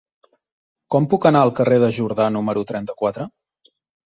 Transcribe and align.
Com 0.95 1.05
puc 1.11 1.27
anar 1.31 1.43
al 1.47 1.53
carrer 1.59 1.77
de 1.85 1.91
Jordà 1.99 2.27
número 2.39 2.65
trenta-quatre? 2.73 3.29